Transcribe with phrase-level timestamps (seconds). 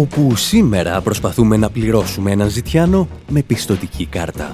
[0.00, 4.52] Όπου σήμερα προσπαθούμε να πληρώσουμε έναν ζητιάνο με πιστοτική κάρτα.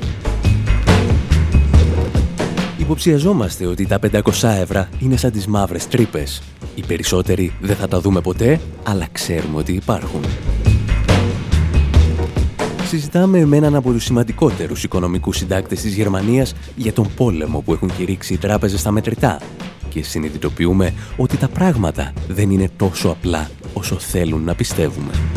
[2.79, 6.43] Υποψιαζόμαστε ότι τα 500 ευρώ είναι σαν τις μαύρες τρύπες.
[6.75, 10.21] Οι περισσότεροι δεν θα τα δούμε ποτέ, αλλά ξέρουμε ότι υπάρχουν.
[12.87, 17.97] Συζητάμε με έναν από τους σημαντικότερους οικονομικούς συντάκτες της Γερμανίας για τον πόλεμο που έχουν
[17.97, 19.41] κηρύξει οι τράπεζες στα μετρητά
[19.89, 25.36] και συνειδητοποιούμε ότι τα πράγματα δεν είναι τόσο απλά όσο θέλουν να πιστεύουμε.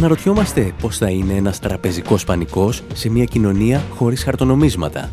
[0.00, 5.10] Αναρωτιόμαστε πώς θα είναι ένας τραπεζικός πανικός σε μια κοινωνία χωρίς χαρτονομίσματα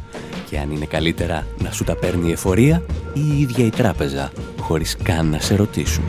[0.49, 4.31] και αν είναι καλύτερα να σου τα παίρνει η εφορία ή η ίδια η τράπεζα
[4.59, 6.03] χωρίς καν να σε ρωτήσουν.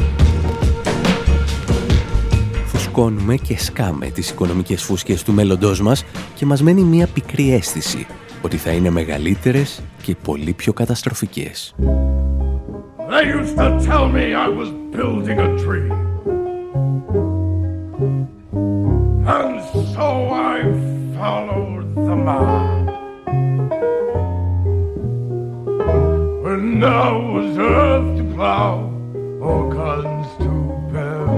[2.66, 6.04] Φουσκώνουμε και σκάμε τις οικονομικές φούσκες του μέλλοντός μας
[6.34, 8.06] και μας μένει μια πικρή αίσθηση
[8.42, 11.74] ότι θα είναι μεγαλύτερες και πολύ πιο καταστροφικές.
[13.10, 16.07] They used to tell me I was building a tree.
[19.30, 19.62] And
[19.94, 20.62] so I
[21.14, 22.86] followed the mob.
[26.44, 28.90] When there was earth to plow
[29.42, 30.50] or guns to
[30.90, 31.28] bear,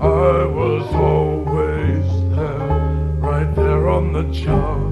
[0.00, 4.91] I was always there, right there on the job.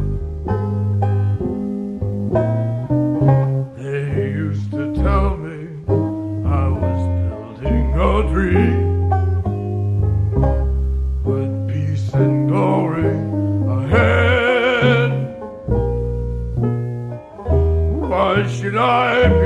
[18.81, 19.40] time.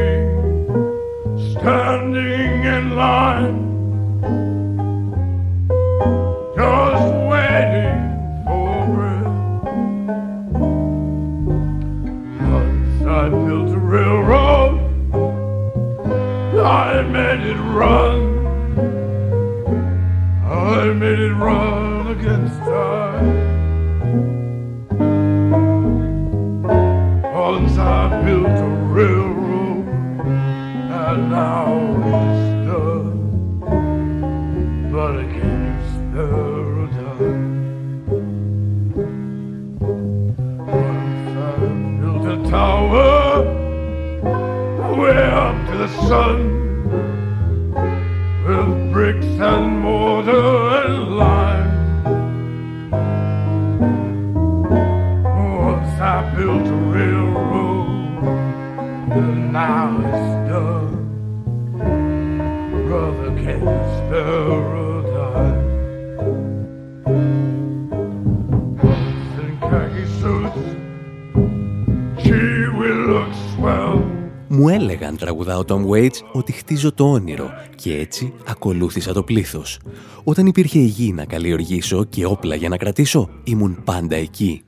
[76.09, 79.79] Τραγουδά ο Tom Waits, ότι χτίζω το όνειρο και έτσι ακολούθησα το πλήθος.
[80.25, 84.63] Όταν υπήρχε η γη να καλλιεργήσω και όπλα για να κρατήσω, ήμουν πάντα εκεί.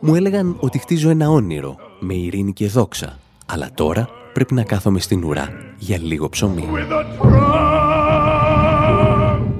[0.00, 3.18] Μου έλεγαν ότι χτίζω ένα όνειρο, με ειρήνη και δόξα.
[3.46, 5.48] Αλλά τώρα πρέπει να κάθομαι στην ουρά
[5.78, 6.68] για λίγο ψωμί.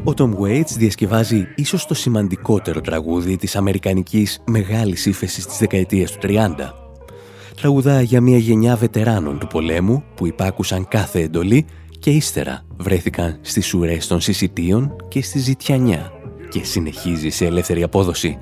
[0.06, 6.18] Ο Tom Waits διασκευάζει ίσως το σημαντικότερο τραγούδι της αμερικανικής μεγάλης ύφεσης της δεκαετίας του
[6.22, 6.83] 30.
[7.56, 11.66] Τραγουδά για μια γενιά βετεράνων του πολέμου που υπάκουσαν κάθε εντολή
[11.98, 16.12] και ύστερα βρέθηκαν στις ουρές των συσιτίων και στη ζητιανιά
[16.48, 18.38] και συνεχίζει σε ελεύθερη απόδοση.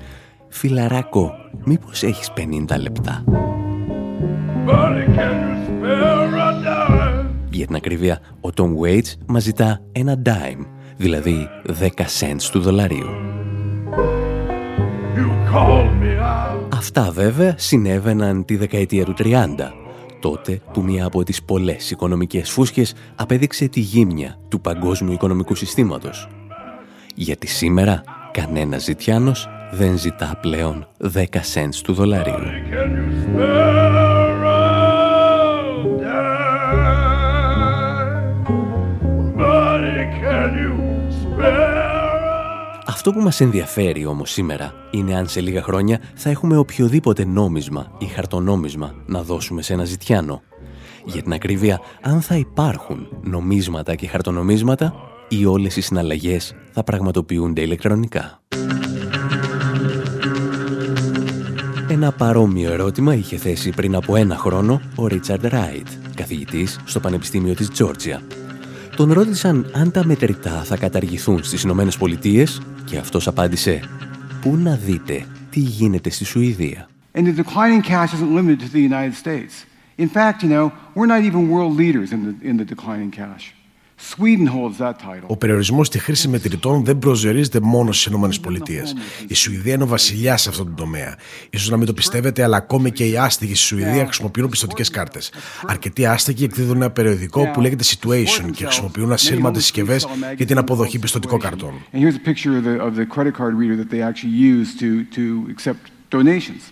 [0.49, 1.31] Φιλαράκο,
[1.63, 2.31] μήπως έχεις
[2.69, 3.23] 50 λεπτά;
[7.49, 10.65] Για την ακρίβεια, ο Tom Waits μας ζητά ένα dime,
[10.97, 11.47] δηλαδή
[11.79, 13.07] 10 cents του δολαρίου.
[16.83, 19.45] Αυτά βέβαια συνέβαιναν τη δεκαετία του 30,
[20.19, 26.27] τότε που μία από τις πολλές οικονομικές φούσκες απέδειξε τη γύμνια του παγκόσμιου οικονομικού συστήματος.
[27.15, 32.33] Γιατί σήμερα κανένας ζητιάνος δεν ζητά πλέον 10 cents του δολαρίου.
[42.93, 47.91] Αυτό που μας ενδιαφέρει όμως σήμερα είναι αν σε λίγα χρόνια θα έχουμε οποιοδήποτε νόμισμα
[47.97, 50.41] ή χαρτονόμισμα να δώσουμε σε ένα ζητιάνο.
[51.05, 54.93] Για την ακρίβεια, αν θα υπάρχουν νομίσματα και χαρτονομίσματα
[55.27, 58.41] ή όλες οι συναλλαγές θα πραγματοποιούνται ηλεκτρονικά.
[61.89, 67.53] Ένα παρόμοιο ερώτημα είχε θέσει πριν από ένα χρόνο ο Ρίτσαρντ Ράιτ, καθηγητής στο Πανεπιστήμιο
[67.53, 68.21] της Τζόρτζια.
[68.95, 73.81] Τον ρώτησαν αν τα μετρητά θα καταργηθούν στις Ηνωμένες Πολιτείες και αυτός απάντησε
[74.41, 76.87] «Πού να δείτε τι γίνεται στη Σουηδία».
[77.15, 79.65] And the declining cash isn't limited to the United States.
[79.97, 83.53] In fact, you know, we're not even world leaders in the, in the declining cash.
[85.27, 88.49] Ο περιορισμός στη χρήση μετρητών δεν προσδιορίζεται μόνο στις ΗΠΑ.
[89.27, 91.15] Η Σουηδία είναι ο βασιλιάς σε αυτόν τον τομέα.
[91.57, 95.31] σω να μην το πιστεύετε, αλλά ακόμη και οι άστεγοι στη Σουηδία χρησιμοποιούν πιστοτικές κάρτες.
[95.65, 100.07] Αρκετοί άστεγοι εκδίδουν ένα περιοδικό που λέγεται Situation και χρησιμοποιούν ασύρματες συσκευές
[100.37, 101.73] για την αποδοχή πιστοτικών καρτών.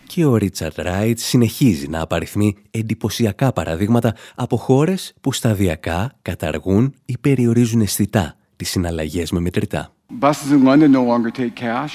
[0.08, 7.18] Και ο Ρίτσαρτ Ράιτ συνεχίζει να απαριθμεί εντυπωσιακά παραδείγματα από χώρες που σταδιακά καταργούν ή
[7.22, 9.94] περιορίζουν αισθητά τις συναλλαγές με μετρητά.
[10.20, 11.94] Buses in London no longer take cash.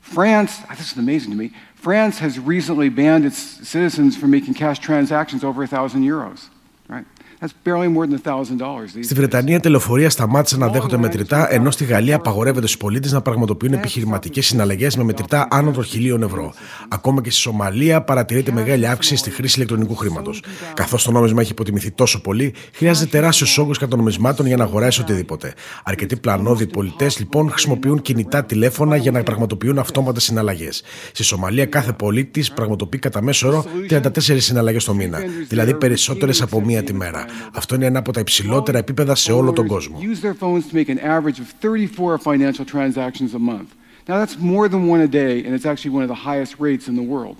[0.00, 3.40] France, this is amazing to me, France has recently banned its
[3.74, 6.48] citizens from making cash transactions over 1,000 euros.
[7.42, 7.48] Right?
[9.02, 13.72] Στη Βρετανία, τελεοφορία σταμάτησε να δέχονται μετρητά, ενώ στη Γαλλία απαγορεύεται στους πολίτες να πραγματοποιούν
[13.72, 16.52] επιχειρηματικές συναλλαγές με μετρητά άνω των χιλίων ευρώ.
[16.88, 20.42] Ακόμα και στη Σομαλία παρατηρείται μεγάλη αύξηση στη χρήση ηλεκτρονικού χρήματος.
[20.74, 25.54] Καθώς το νόμισμα έχει υποτιμηθεί τόσο πολύ, χρειάζεται τεράστιος όγκος κατανομισμάτων για να αγοράσει οτιδήποτε.
[25.84, 30.82] Αρκετοί πλανόδιοι πολιτές λοιπόν χρησιμοποιούν κινητά τηλέφωνα για να πραγματοποιούν αυτόματε συναλλαγές.
[31.12, 36.60] Στη Σομαλία, κάθε πολίτης πραγματοποιεί κατά μέσο όρο 34 συναλλαγές το μήνα, δηλαδή περισσότερες από
[36.60, 37.28] μία τη μέρα.
[37.54, 39.98] Αυτό είναι ένα από τα υψηλότερα επίπεδα σε όλο τον κόσμο.
[44.06, 46.88] Now that's more than one a day and it's actually one of the highest rates
[46.88, 47.36] in the world.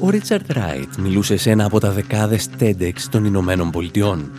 [0.00, 4.30] Ο Ρίτσαρτ Ράιτ μιλούσε σε ένα από τα δεκάδες TEDx των Ηνωμένων Πολιτειών.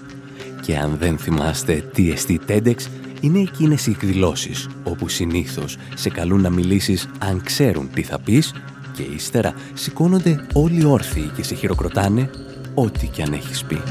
[0.61, 2.75] Και αν δεν θυμάστε τι εστί TEDx,
[3.21, 8.53] είναι εκείνες οι εκδηλώσεις όπου συνήθως σε καλούν να μιλήσεις αν ξέρουν τι θα πεις
[8.95, 12.29] και ύστερα σηκώνονται όλοι όρθιοι και σε χειροκροτάνε
[12.73, 13.81] ό,τι κι αν έχεις πει.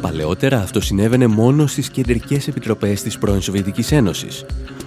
[0.00, 4.44] Παλαιότερα αυτό συνέβαινε μόνο στις κεντρικές επιτροπές της πρώην Σοβιετικής Ένωσης,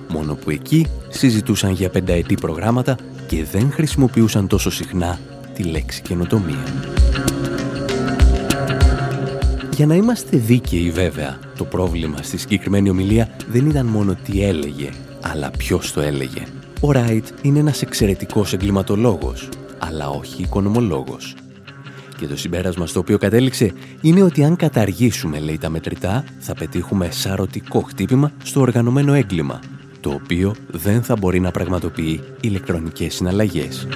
[0.09, 2.97] μόνο που εκεί συζητούσαν για πενταετή προγράμματα
[3.27, 5.19] και δεν χρησιμοποιούσαν τόσο συχνά
[5.53, 6.63] τη λέξη καινοτομία.
[9.75, 14.89] Για να είμαστε δίκαιοι βέβαια, το πρόβλημα στη συγκεκριμένη ομιλία δεν ήταν μόνο τι έλεγε,
[15.21, 16.43] αλλά ποιος το έλεγε.
[16.85, 19.49] Ο Ράιτ είναι ένας εξαιρετικός εγκληματολόγος,
[19.79, 21.35] αλλά όχι οικονομολόγος.
[22.17, 27.11] Και το συμπέρασμα στο οποίο κατέληξε είναι ότι αν καταργήσουμε, λέει τα μετρητά, θα πετύχουμε
[27.11, 29.59] σαρωτικό χτύπημα στο οργανωμένο έγκλημα,
[29.99, 33.87] το οποίο δεν θα μπορεί να πραγματοποιεί ηλεκτρονικές συναλλαγές.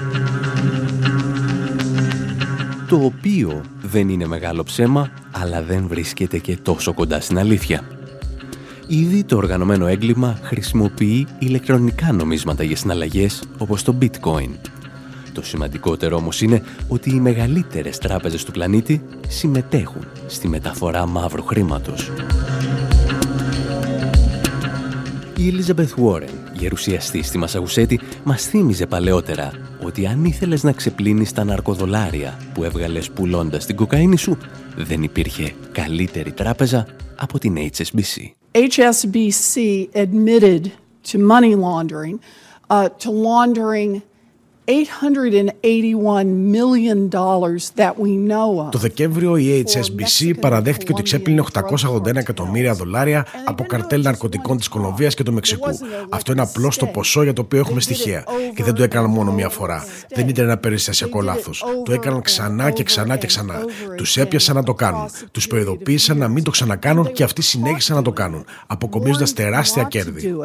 [2.87, 7.96] Το οποίο δεν είναι μεγάλο ψέμα, αλλά δεν βρίσκεται και τόσο κοντά στην αλήθεια.
[8.89, 14.49] Ήδη το οργανωμένο έγκλημα χρησιμοποιεί ηλεκτρονικά νομίσματα για συναλλαγές όπως το bitcoin.
[15.33, 22.11] Το σημαντικότερο όμως είναι ότι οι μεγαλύτερες τράπεζες του πλανήτη συμμετέχουν στη μεταφορά μαύρου χρήματος.
[25.37, 29.51] Η Elizabeth Warren, γερουσιαστής στη Μασαγουσέτη, μας θύμιζε παλαιότερα
[29.83, 34.37] ότι αν ήθελες να ξεπλύνεις τα ναρκοδολάρια που έβγαλες πουλώντας την κοκαίνη σου,
[34.75, 38.36] δεν υπήρχε καλύτερη τράπεζα από την HSBC.
[38.53, 40.73] HSBC admitted
[41.03, 42.19] to money laundering,
[42.69, 44.01] uh, to laundering
[48.71, 55.13] το Δεκέμβριο η HSBC παραδέχτηκε ότι ξέπλυνε 881 εκατομμύρια δολάρια από καρτέλ ναρκωτικών της Κολομβίας
[55.13, 55.69] και του Μεξικού.
[56.09, 58.23] Αυτό είναι απλώς το ποσό για το οποίο έχουμε στοιχεία.
[58.55, 59.85] Και δεν το έκαναν μόνο μία φορά.
[60.15, 61.65] Δεν ήταν ένα περιστασιακό λάθος.
[61.85, 63.65] Το έκαναν ξανά και ξανά και ξανά.
[63.97, 65.09] Τους έπιασαν να το κάνουν.
[65.31, 70.35] Τους προειδοποίησαν να μην το ξανακάνουν και αυτοί συνέχισαν να το κάνουν, αποκομίζοντας τεράστια κέρδη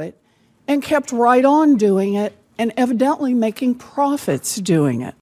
[2.59, 5.15] and evidently making profits doing it.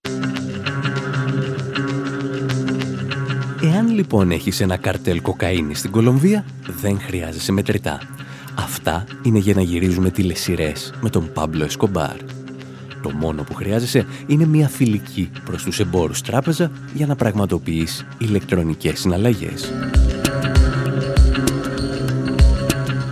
[3.63, 6.45] Εάν λοιπόν έχεις ένα καρτέλ κοκαίνης στην Κολομβία,
[6.81, 8.01] δεν χρειάζεσαι μετρητά.
[8.59, 12.17] Αυτά είναι για να γυρίζουμε τηλεσυρές με τον Πάμπλο Εσκομπάρ.
[13.03, 19.01] Το μόνο που χρειάζεσαι είναι μια φιλική προς τους εμπόρους τράπεζα για να πραγματοποιείς ηλεκτρονικές
[19.01, 19.73] συναλλαγές.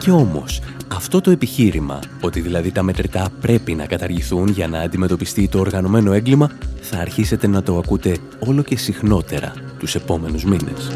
[0.08, 5.48] Και όμως, αυτό το επιχείρημα, ότι δηλαδή τα μετρητά πρέπει να καταργηθούν για να αντιμετωπιστεί
[5.48, 6.50] το οργανωμένο έγκλημα,
[6.80, 10.90] θα αρχίσετε να το ακούτε όλο και συχνότερα τους επόμενους μήνες.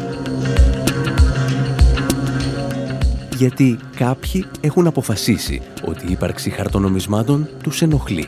[3.37, 8.27] Γιατί κάποιοι έχουν αποφασίσει ότι η ύπαρξη χαρτονομισμάτων τους ενοχλεί.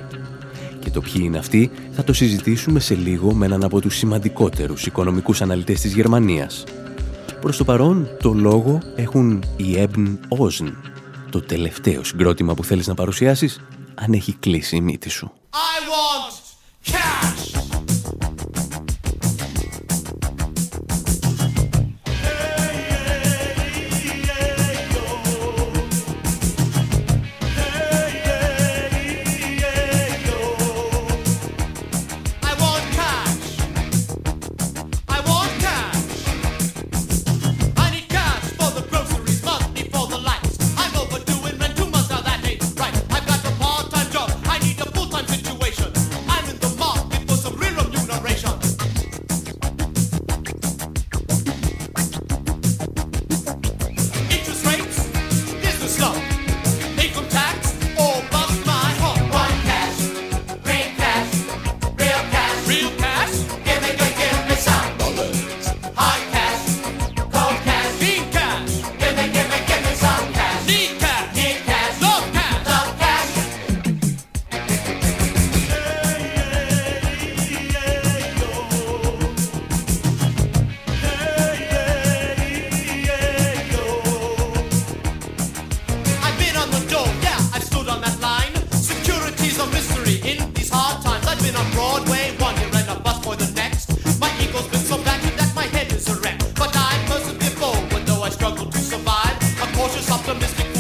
[0.80, 4.86] Και το ποιοι είναι αυτοί θα το συζητήσουμε σε λίγο με έναν από τους σημαντικότερους
[4.86, 6.64] οικονομικούς αναλυτές της Γερμανίας.
[7.46, 10.72] Προς το παρόν, το λόγο έχουν οι Ebn Osn,
[11.30, 13.62] το τελευταίο συγκρότημα που θέλεις να παρουσιάσεις,
[13.96, 15.32] αν έχει κλείσει η μύτη σου.
[15.52, 16.34] I want
[16.92, 17.65] cash!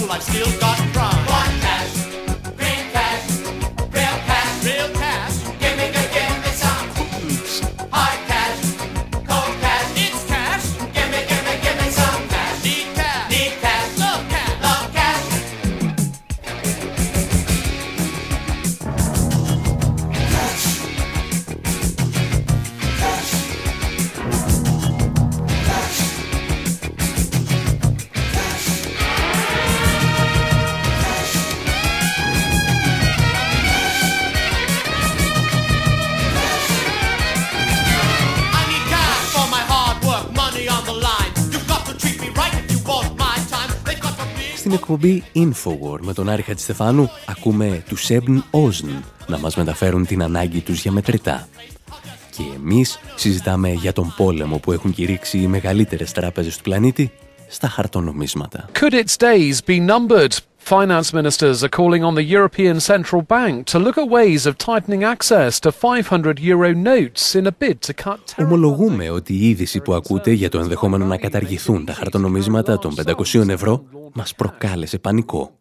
[0.05, 1.14] Well, I've still got pride.
[45.05, 48.89] Εκπομπή Infowar με τον Άρη Χατζηστεφάνου ακούμε τους Σέμπν Όζν
[49.27, 51.47] να μας μεταφέρουν την ανάγκη τους για μετρητά.
[52.31, 57.11] Και εμείς συζητάμε για τον πόλεμο που έχουν κηρύξει οι μεγαλύτερες τράπεζες του πλανήτη
[57.47, 58.69] στα χαρτονομίσματα.
[58.79, 60.37] Could its days be numbered?
[60.67, 65.03] Finance ministers are calling on the European Central Bank to look at ways of tightening
[65.03, 69.93] access to 500 euro notes in a bid to cut Ομολογούμε ότι η είδηση που
[69.93, 75.51] ακούτε για το ενδεχόμενο να καταργηθούν τα χαρτονομίσματα των 500 ευρώ μας προκάλεσε πανικό.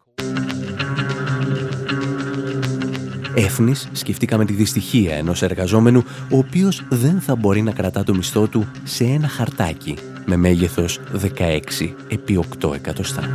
[3.34, 8.46] Έφνης σκεφτήκαμε τη δυστυχία ενός εργαζόμενου ο οποίος δεν θα μπορεί να κρατά το μισθό
[8.46, 11.00] του σε ένα χαρτάκι με μέγεθος
[11.38, 11.60] 16
[12.08, 13.30] επί 8 εκατοστά.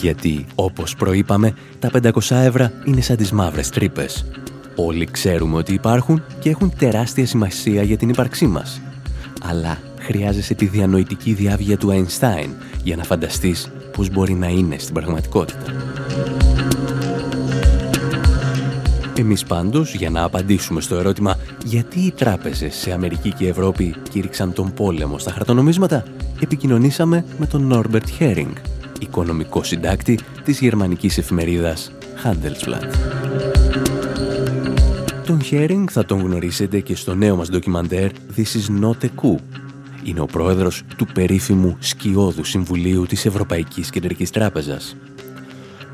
[0.00, 4.24] Γιατί, όπως προείπαμε, τα 500 ευρώ είναι σαν τις μαύρες τρύπες.
[4.76, 8.80] Όλοι ξέρουμε ότι υπάρχουν και έχουν τεράστια σημασία για την ύπαρξή μας.
[9.42, 12.48] Αλλά χρειάζεσαι τη διανοητική διάβγεια του Einstein
[12.82, 15.74] για να φανταστείς πώς μπορεί να είναι στην πραγματικότητα.
[19.18, 24.52] Εμείς πάντως, για να απαντήσουμε στο ερώτημα γιατί οι τράπεζες σε Αμερική και Ευρώπη κήρυξαν
[24.52, 26.04] τον πόλεμο στα χαρτονομίσματα,
[26.40, 28.52] επικοινωνήσαμε με τον Norbert Hering,
[29.00, 31.92] οικονομικό συντάκτη της γερμανικής εφημερίδας
[32.24, 32.88] Handelsblatt.
[35.26, 39.38] Τον Hering θα τον γνωρίσετε και στο νέο μας ντοκιμαντέρ This is not a coup,
[40.04, 44.96] είναι ο πρόεδρος του περίφημου σκιώδου Συμβουλίου της Ευρωπαϊκής Κεντρικής Τράπεζας.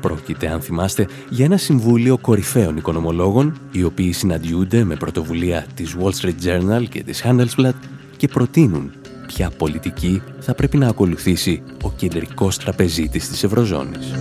[0.01, 6.11] Πρόκειται, αν θυμάστε, για ένα συμβούλιο κορυφαίων οικονομολόγων, οι οποίοι συναντιούνται με πρωτοβουλία της Wall
[6.21, 7.73] Street Journal και της Handelsblatt
[8.17, 8.91] και προτείνουν
[9.27, 14.13] ποια πολιτική θα πρέπει να ακολουθήσει ο κεντρικός τραπεζίτης της Ευρωζώνης.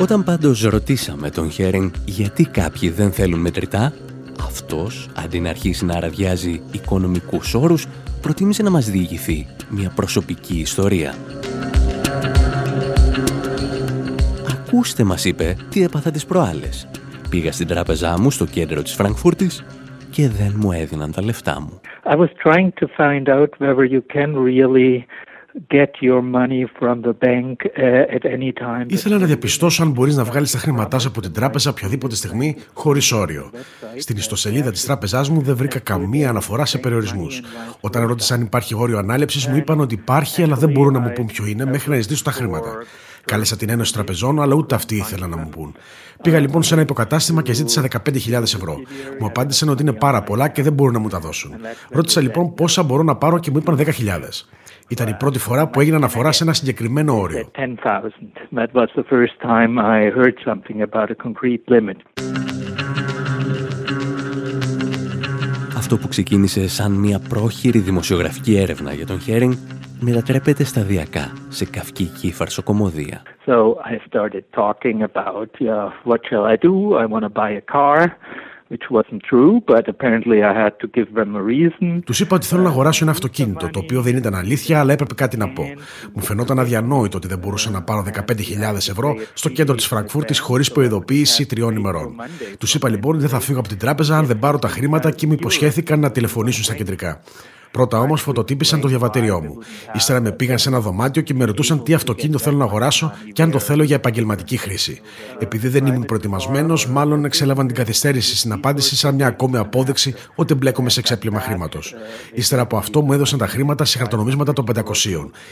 [0.00, 3.92] Όταν πάντως ρωτήσαμε τον Χέρινγκ γιατί κάποιοι δεν θέλουν μετρητά,
[4.40, 7.86] αυτός, αντί να αρχίσει να αραδιάζει οικονομικούς όρους,
[8.20, 11.14] προτίμησε να μας διηγηθεί μια προσωπική ιστορία.
[14.50, 16.88] «Ακούστε», μας είπε, «τι έπαθα τις προάλλες.
[17.28, 19.64] Πήγα στην τράπεζά μου στο κέντρο της Φραγκφούρτης
[20.16, 21.80] και δεν μου έδιναν τα λεφτά μου.
[22.04, 25.06] I was trying to find out whether you can really
[25.68, 28.86] get your money from the bank uh, at any time.
[28.86, 32.56] Ήθελα να διαπιστώσω αν μπορείς να βγάλεις τα χρήματά σου από την τράπεζα οποιαδήποτε στιγμή
[32.72, 33.50] χωρίς όριο.
[33.98, 37.40] Στην ιστοσελίδα της τράπεζάς μου δεν βρήκα καμία αναφορά σε περιορισμούς.
[37.80, 41.12] Όταν ρώτησα αν υπάρχει όριο ανάληψης μου είπαν ότι υπάρχει αλλά δεν μπορούν να μου
[41.12, 42.70] πούν ποιο είναι μέχρι να ζητήσω τα χρήματα.
[43.24, 45.74] Κάλεσα την Ένωση Τραπεζών, αλλά ούτε αυτοί ήθελαν να μου πούν.
[46.22, 48.76] Πήγα λοιπόν σε ένα υποκατάστημα και ζήτησα 15.000 ευρώ.
[49.20, 51.54] Μου απάντησαν ότι είναι πάρα πολλά και δεν μπορούν να μου τα δώσουν.
[51.90, 53.84] Ρώτησα λοιπόν πόσα μπορώ να πάρω και μου είπαν 10.000.
[54.88, 57.50] Ήταν η πρώτη φορά που έγινε αναφορά σε ένα συγκεκριμένο όριο.
[65.76, 69.52] Αυτό που ξεκίνησε σαν μια πρόχειρη δημοσιογραφική έρευνα για τον Χέρινγκ
[70.00, 73.22] μετατρέπεται σταδιακά σε καυκική φαρσοκομωδία.
[73.46, 76.74] So I started talking about uh, what shall I do?
[77.02, 78.16] I want to buy a car.
[78.68, 82.02] Which wasn't true, but apparently I had to give them a reason.
[82.04, 85.14] Τους είπα ότι θέλω να αγοράσω ένα αυτοκίνητο, το οποίο δεν ήταν αλήθεια, αλλά έπρεπε
[85.14, 85.62] κάτι να πω.
[86.14, 90.72] Μου φαινόταν αδιανόητο ότι δεν μπορούσα να πάρω 15.000 ευρώ στο κέντρο της Φραγκφούρτης χωρίς
[90.72, 92.14] προειδοποίηση τριών ημερών.
[92.58, 95.10] Τους είπα λοιπόν ότι δεν θα φύγω από την τράπεζα αν δεν πάρω τα χρήματα
[95.10, 97.20] και μου υποσχέθηκαν να τηλεφωνήσουν στα κεντρικά.
[97.76, 99.58] Πρώτα όμως φωτοτύπησαν το διαβατήριό μου.
[99.94, 103.42] Ύστερα με πήγαν σε ένα δωμάτιο και με ρωτούσαν τι αυτοκίνητο θέλω να αγοράσω και
[103.42, 105.00] αν το θέλω για επαγγελματική χρήση.
[105.38, 110.54] Επειδή δεν ήμουν προετοιμασμένος, μάλλον εξέλαβαν την καθυστέρηση στην απάντηση σαν μια ακόμη απόδειξη ότι
[110.54, 111.94] μπλέκομαι σε ξέπλυμα χρήματος.
[112.34, 114.80] Ύστερα από αυτό μου έδωσαν τα χρήματα σε χαρτονομίσματα των 500.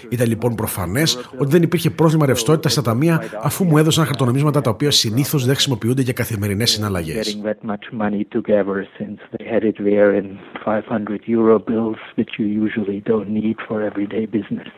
[0.09, 4.71] Ήταν λοιπόν προφανές ότι δεν υπήρχε πρόβλημα ρευστότητα στα ταμεία αφού μου έδωσαν χαρτονομίσματα τα
[4.71, 7.39] οποία συνήθως δεν χρησιμοποιούνται για καθημερινές συναλλαγές
[12.17, 14.69] that you usually don't need for everyday business.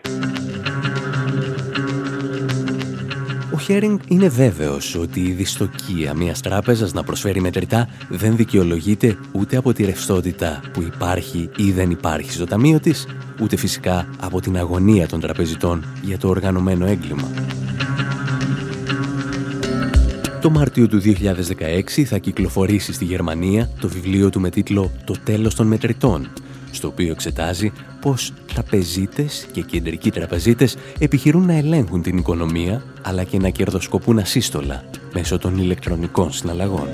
[3.55, 9.57] Ο Χέρινγκ είναι βέβαιος ότι η δυστοκία μιας τράπεζας να προσφέρει μετρητά δεν δικαιολογείται ούτε
[9.57, 13.07] από τη ρευστότητα που υπάρχει ή δεν υπάρχει στο ταμείο της,
[13.43, 17.31] ούτε φυσικά από την αγωνία των τραπεζιτών για το οργανωμένο έγκλημα.
[20.41, 25.55] Το Μάρτιο του 2016 θα κυκλοφορήσει στη Γερμανία το βιβλίο του με τίτλο «Το τέλος
[25.55, 26.29] των μετρητών»,
[26.77, 33.39] στο οποίο εξετάζει πως τραπεζίτες και κεντρικοί τραπεζίτες επιχειρούν να ελέγχουν την οικονομία αλλά και
[33.39, 36.89] να κερδοσκοπούν ασύστολα μέσω των ηλεκτρονικών συναλλαγών.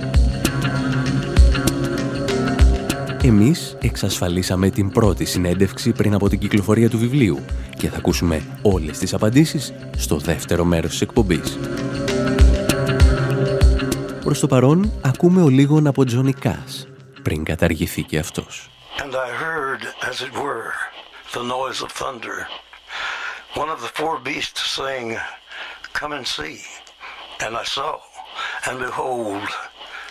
[3.25, 7.39] Εμείς εξασφαλίσαμε την πρώτη συνέντευξη πριν από την κυκλοφορία του βιβλίου
[7.77, 11.59] και θα ακούσουμε όλες τις απαντήσεις στο δεύτερο μέρος της εκπομπής.
[14.25, 16.87] Προς το παρόν ακούμε ο λίγον από Τζόνι Κάς
[17.23, 18.71] πριν καταργηθεί και αυτός.
[19.01, 20.75] And I heard, as it were,
[21.33, 22.47] the noise of thunder.
[23.55, 25.17] One of the four beasts saying,
[25.93, 26.63] Come and see.
[27.41, 28.01] And I saw,
[28.69, 29.49] and behold,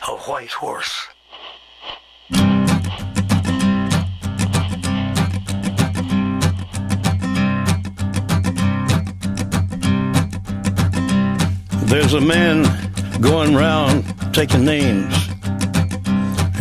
[0.08, 1.08] a white horse.
[11.86, 12.64] There's a man
[13.22, 15.31] going round taking names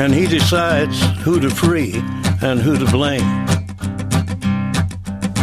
[0.00, 1.92] and he decides who to free
[2.40, 3.46] and who to blame.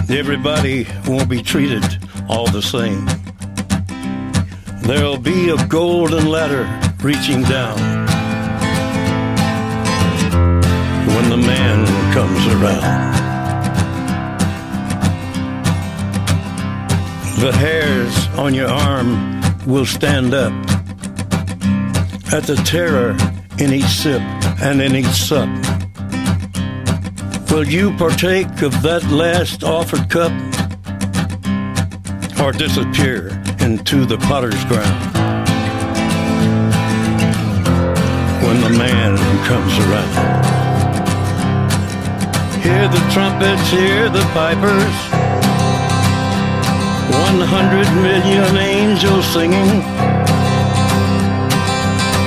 [0.09, 1.83] Everybody won't be treated
[2.27, 3.05] all the same.
[4.81, 6.65] There'll be a golden ladder
[7.03, 7.77] reaching down
[11.13, 13.13] when the man comes around.
[17.41, 20.53] The hairs on your arm will stand up
[22.33, 23.15] at the terror
[23.59, 24.23] in each sip
[24.59, 25.49] and each sup.
[27.51, 30.31] Will you partake of that last offered cup
[32.41, 34.99] or disappear into the potter's ground
[38.43, 40.57] when the man comes around?
[42.63, 44.95] Hear the trumpets, hear the pipers,
[47.09, 50.16] 100 million angels singing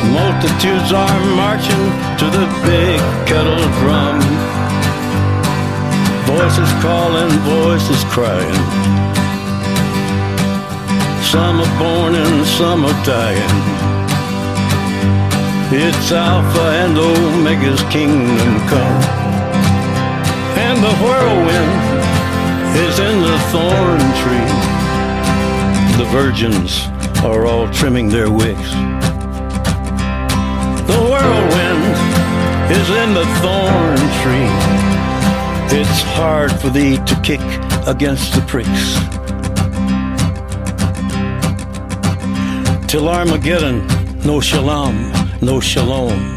[0.09, 1.85] Multitudes are marching
[2.17, 4.19] to the big kettle drum.
[6.25, 8.61] Voices calling, voices crying.
[11.23, 13.55] Some are born and some are dying.
[15.73, 19.03] It's Alpha and Omega's kingdom come.
[20.59, 21.91] And the whirlwind
[22.77, 24.51] is in the thorn tree.
[25.99, 26.87] The virgins
[27.23, 29.00] are all trimming their wicks.
[31.21, 31.85] Whirlwind
[32.73, 34.51] is in the thorn tree.
[35.79, 37.41] It's hard for thee to kick
[37.87, 38.95] against the pricks.
[42.91, 43.87] Till Armageddon,
[44.25, 46.37] no shalom, no shalom.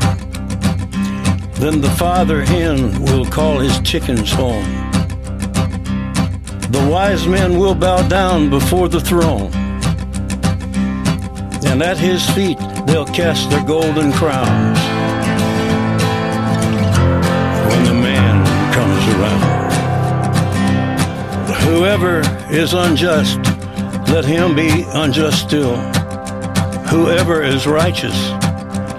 [1.61, 4.65] Then the father hen will call his chickens home.
[6.71, 9.51] The wise men will bow down before the throne.
[11.65, 14.79] And at his feet they'll cast their golden crowns.
[17.69, 19.63] When the man comes around.
[21.63, 23.37] Whoever is unjust,
[24.09, 25.77] let him be unjust still.
[26.87, 28.29] Whoever is righteous,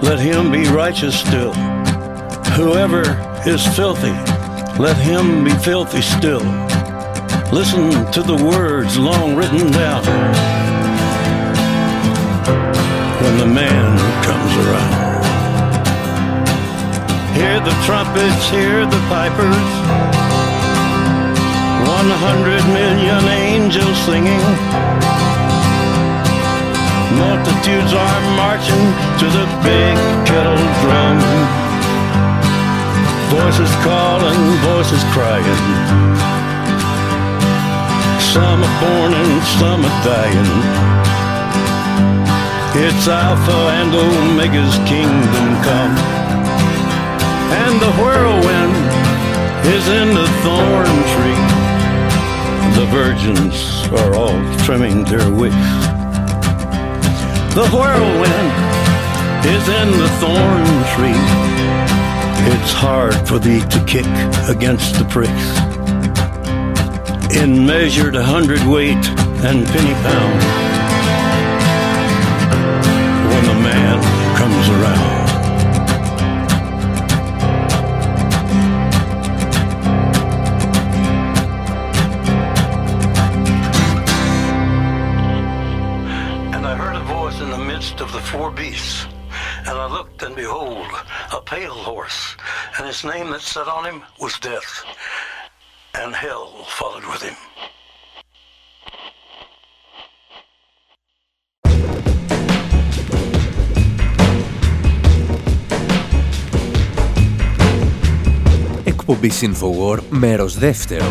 [0.01, 1.53] let him be righteous still.
[2.55, 3.03] Whoever
[3.45, 4.15] is filthy,
[4.81, 6.43] let him be filthy still.
[7.51, 10.03] Listen to the words long written down
[13.35, 14.95] when the man who comes around.
[17.35, 19.67] Hear the trumpets, hear the pipers.
[21.83, 24.45] One hundred million angels singing.
[27.19, 28.85] Multitudes are marching
[29.19, 29.95] to the big
[30.27, 31.19] kettle drum
[33.35, 35.61] voices calling, voices crying.
[38.31, 41.24] Some are born and some are dying.
[42.77, 45.95] It's Alpha and Omega's kingdom come.
[47.55, 48.75] And the whirlwind
[49.65, 51.45] is in the thorn tree.
[52.75, 55.55] The virgins are all trimming their wicks.
[57.55, 58.51] The whirlwind
[59.47, 61.21] is in the thorn tree.
[62.51, 64.05] It's hard for thee to kick
[64.49, 65.47] against the pricks.
[67.37, 69.07] In measured hundredweight
[69.45, 70.74] and penny pound.
[73.65, 73.99] Man
[74.37, 75.29] comes around.
[86.53, 89.07] And I heard a voice in the midst of the four beasts.
[89.67, 90.85] And I looked, and behold,
[91.33, 92.37] a pale horse,
[92.77, 94.85] and his name that sat on him was Death,
[95.95, 97.35] and hell followed with him.
[109.07, 111.05] Εκπομπή Infowar, μέρος δεύτερο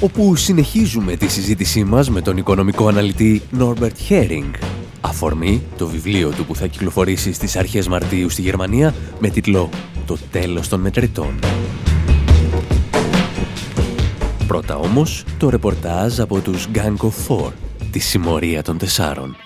[0.00, 4.50] όπου συνεχίζουμε τη συζήτησή μας με τον οικονομικό αναλυτή Norbert Herring
[5.00, 9.70] Αφορμή το βιβλίο του που θα κυκλοφορήσει στις αρχές Μαρτίου στη Γερμανία με τίτλο
[10.06, 11.38] «Το τέλος των μετρητών».
[14.46, 17.50] Πρώτα όμως το ρεπορτάζ από τους Gang of Four,
[17.90, 19.36] τη συμμορία των τεσσάρων.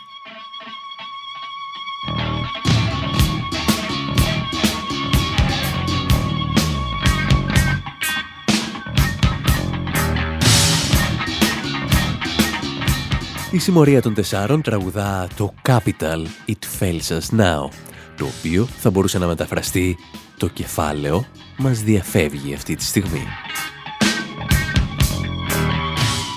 [13.52, 17.68] Η συμμορία των τεσσάρων τραγουδά το Capital It Fails Us Now,
[18.16, 19.96] το οποίο θα μπορούσε να μεταφραστεί
[20.36, 21.24] «Το κεφάλαιο
[21.56, 23.22] μας διαφεύγει αυτή τη στιγμή».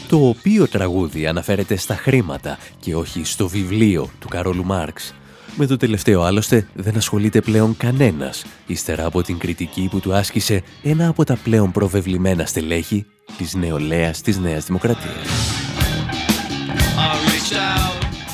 [0.08, 5.14] Το οποίο τραγούδι αναφέρεται στα χρήματα και όχι στο βιβλίο του Καρόλου Μάρξ.
[5.56, 10.64] Με το τελευταίο άλλωστε δεν ασχολείται πλέον κανένας, ύστερα από την κριτική που του άσκησε
[10.84, 13.06] ένα από τα πλέον προβεβλημένα στελέχη
[13.38, 15.73] της νεολαίας της Νέας Δημοκρατίας.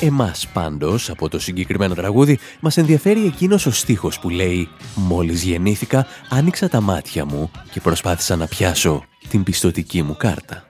[0.02, 6.06] Εμάς πάντως από το συγκεκριμένο τραγούδι μας ενδιαφέρει εκείνος ο στίχος που λέει «Μόλις γεννήθηκα
[6.28, 10.66] άνοιξα τα μάτια μου και προσπάθησα να πιάσω την πιστοτική μου κάρτα».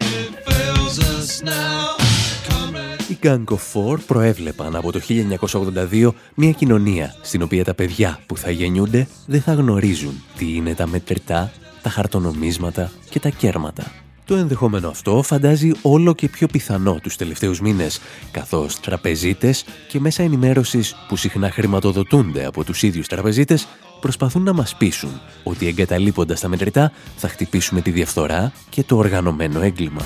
[3.08, 5.00] Οι Gang of Four προέβλεπαν από το
[5.90, 10.74] 1982 μια κοινωνία στην οποία τα παιδιά που θα γεννιούνται δεν θα γνωρίζουν τι είναι
[10.74, 13.92] τα μετρητά, τα χαρτονομίσματα και τα κέρματα.
[14.30, 20.22] Το ενδεχόμενο αυτό φαντάζει όλο και πιο πιθανό τους τελευταίους μήνες, καθώς τραπεζίτες και μέσα
[20.22, 23.66] ενημέρωσης που συχνά χρηματοδοτούνται από τους ίδιους τραπεζίτες
[24.00, 29.60] προσπαθούν να μας πείσουν ότι εγκαταλείποντας τα μετρητά θα χτυπήσουμε τη διαφθορά και το οργανωμένο
[29.60, 30.02] έγκλημα.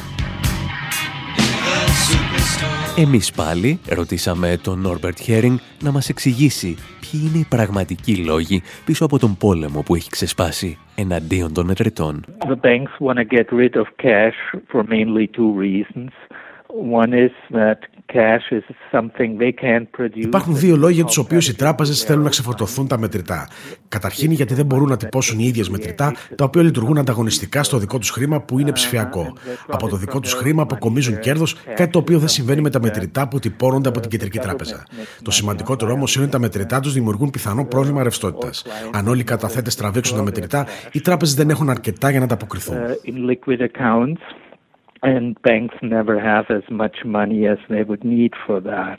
[2.99, 9.05] Εμείς πάλι ρωτήσαμε τον Νόρμπερτ Χέρινγκ να μας εξηγήσει ποιοι είναι οι πραγματικοί λόγοι πίσω
[9.05, 12.25] από τον πόλεμο που έχει ξεσπάσει εναντίον των μετρητών.
[12.39, 14.39] The banks want to get rid of cash
[14.71, 16.11] for mainly two reasons.
[16.99, 17.79] One is that
[20.15, 23.49] Υπάρχουν δύο λόγοι για τους οποίους οι τράπεζες θέλουν να ξεφορτωθούν τα μετρητά.
[23.89, 27.99] Καταρχήν, γιατί δεν μπορούν να τυπώσουν οι ίδιες μετρητά, τα οποία λειτουργούν ανταγωνιστικά στο δικό
[27.99, 29.33] τους χρήμα που είναι ψηφιακό.
[29.67, 33.29] Από το δικό τους χρήμα αποκομίζουν κέρδος, κάτι το οποίο δεν συμβαίνει με τα μετρητά
[33.29, 34.85] που τυπώνονται από την κεντρική τράπεζα.
[35.23, 38.65] Το σημαντικότερο όμως είναι ότι τα μετρητά τους δημιουργούν πιθανό πρόβλημα ρευστότητας.
[38.93, 42.35] Αν όλοι οι καταθέτες τραβήξουν τα μετρητά, οι τράπεζες δεν έχουν αρκετά για να τα
[42.35, 42.77] αποκριθούν.
[42.77, 42.97] Uh,
[45.13, 48.99] and banks never have as much money as they would need for that.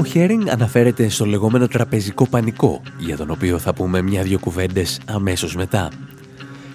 [0.00, 5.56] Ο Χέρινγκ αναφέρεται στο λεγόμενο τραπεζικό πανικό, για τον οποίο θα πούμε μια-δυο κουβέντες αμέσως
[5.56, 5.88] μετά.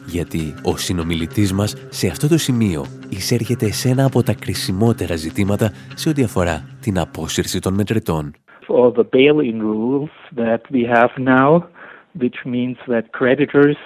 [0.06, 5.72] Γιατί ο συνομιλητής μας σε αυτό το σημείο εισέρχεται σε ένα από τα κρισιμότερα ζητήματα
[5.96, 8.34] σε ό,τι αφορά την απόσυρση των μετρητών.
[8.68, 11.50] All the bail-in rules that we have now,
[12.22, 13.78] which means that creditors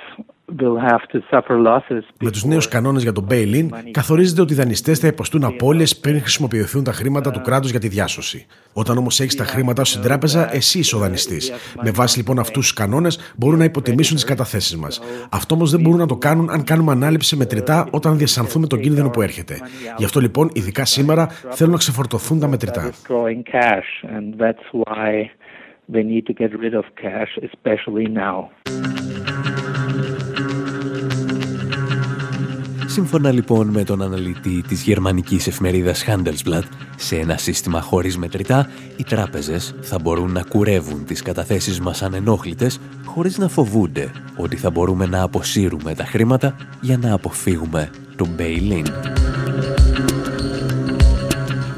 [2.20, 6.22] με τους νέους κανόνες για τον bail-in, καθορίζεται ότι οι δανειστές θα υποστούν απώλειες πριν
[6.22, 8.46] χρησιμοποιηθούν τα χρήματα του κράτους για τη διάσωση.
[8.74, 11.52] Όταν όμως έχεις τα χρήματά σου στην τράπεζα, εσύ είσαι ο δανειστής.
[11.84, 15.02] Με βάση λοιπόν αυτούς τους κανόνες, μπορούν να υποτιμήσουν τις καταθέσεις μας.
[15.32, 18.80] Αυτό όμως δεν μπορούν να το κάνουν αν κάνουμε ανάληψη σε μετρητά όταν διασανθούμε τον
[18.80, 19.60] κίνδυνο που έρχεται.
[19.98, 22.92] Γι' αυτό λοιπόν, ειδικά σήμερα, θέλουν να ξεφορτωθούν τα μετρητά.
[32.96, 36.64] Σύμφωνα λοιπόν με τον αναλυτή της γερμανικής εφημερίδας Handelsblatt,
[36.96, 42.80] σε ένα σύστημα χωρίς μετρητά, οι τράπεζες θα μπορούν να κουρεύουν τις καταθέσεις μας ανενόχλητες
[43.06, 48.86] χωρίς να φοβούνται ότι θα μπορούμε να αποσύρουμε τα χρήματα για να αποφύγουμε τον bail-in.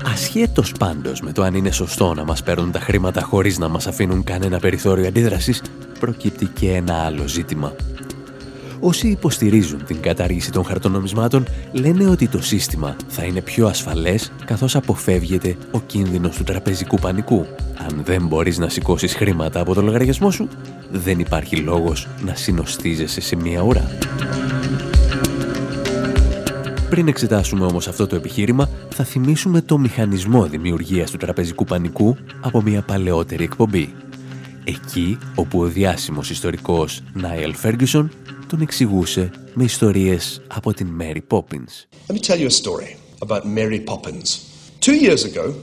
[0.05, 3.87] Ασχέτως πάντως με το αν είναι σωστό να μας παίρνουν τα χρήματα χωρίς να μας
[3.87, 5.61] αφήνουν κανένα περιθώριο αντίδρασης,
[5.99, 7.73] προκύπτει και ένα άλλο ζήτημα–
[8.79, 14.75] Όσοι υποστηρίζουν την κατάργηση των χαρτονομισμάτων λένε ότι το σύστημα θα είναι πιο ασφαλές καθώς
[14.75, 17.45] αποφεύγεται ο κίνδυνος του τραπεζικού πανικού.
[17.77, 20.47] Αν δεν μπορείς να σηκώσεις χρήματα από το λογαριασμό σου,
[20.91, 23.91] δεν υπάρχει λόγος να συνοστίζεσαι σε μία ώρα.
[26.89, 32.61] Πριν εξετάσουμε όμως αυτό το επιχείρημα, θα θυμίσουμε το μηχανισμό δημιουργίας του τραπεζικού πανικού από
[32.61, 33.93] μια παλαιότερη εκπομπή.
[34.63, 38.09] Εκεί όπου ο διάσημος ιστορικός Νάιελ Φέργκισον
[38.47, 41.87] τον εξηγούσε με ιστορίες από την Mary Poppins.
[42.07, 44.27] Let me tell you a story about Mary Poppins.
[44.79, 45.53] Two years ago,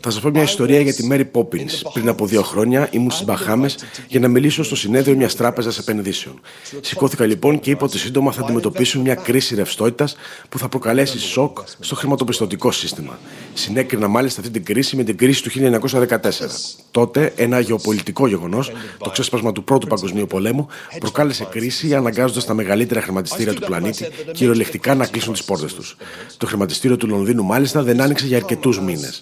[0.00, 1.90] θα σας πω μια ιστορία για τη Mary Poppins.
[1.92, 3.70] Πριν από δύο χρόνια ήμουν στις Μπαχάμε
[4.08, 6.40] για να μιλήσω στο συνέδριο μιας τράπεζας επενδύσεων.
[6.80, 10.16] Σηκώθηκα λοιπόν και είπα ότι σύντομα θα αντιμετωπίσουν μια κρίση ρευστότητας
[10.48, 13.18] που θα προκαλέσει σοκ στο χρηματοπιστωτικό σύστημα.
[13.54, 16.76] Συνέκρινα μάλιστα αυτή την κρίση με την κρίση του 1914.
[16.90, 20.66] Τότε ένα γεωπολιτικό γεγονός, το ξέσπασμα του Πρώτου Παγκοσμίου Πολέμου,
[20.98, 25.96] προκάλεσε κρίση αναγκάζοντας τα μεγαλύτερα χρηματιστήρια του πλανήτη κυριολεκτικά να κλείσουν τις πόρτες τους.
[26.36, 29.13] Το χρηματιστήριο του Λονδίνου μάλιστα δεν άνοιξε για αρκετούς μήνες.